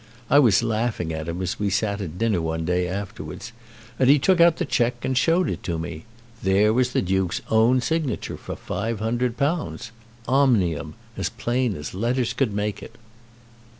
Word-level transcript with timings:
I 0.31 0.39
was 0.39 0.63
laughing 0.63 1.13
at 1.13 1.27
him 1.27 1.43
as 1.43 1.59
we 1.59 1.69
sat 1.69 2.01
at 2.01 2.17
dinner 2.17 2.41
one 2.41 2.65
day 2.65 2.87
afterwards, 2.87 3.51
and 3.99 4.09
he 4.09 4.17
took 4.17 4.41
out 4.41 4.57
the 4.57 4.65
cheque 4.65 5.05
and 5.05 5.15
showed 5.15 5.47
it 5.47 5.67
me. 5.69 6.05
There 6.41 6.73
was 6.73 6.93
the 6.93 7.03
Duke's 7.03 7.41
own 7.51 7.81
signature 7.81 8.35
for 8.37 8.55
£500, 8.55 9.91
'Omnium,' 10.27 10.95
as 11.15 11.29
plain 11.29 11.75
as 11.75 11.93
letters 11.93 12.33
could 12.33 12.51
make 12.51 12.81
it." 12.81 12.95